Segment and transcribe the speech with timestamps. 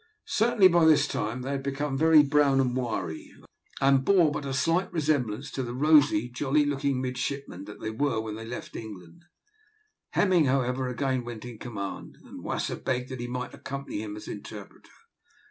[0.25, 3.31] Certainly by this time they had become very brown and wiry,
[3.79, 8.33] and bore but a slight resemblance to the rosy, jolly looking midshipmen they were when
[8.33, 9.25] they left England.
[10.13, 14.27] Hemming, however, again went in command, and Wasser begged that he might accompany him as
[14.27, 14.89] interpreter.